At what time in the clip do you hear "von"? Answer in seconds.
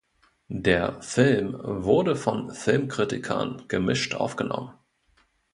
2.15-2.49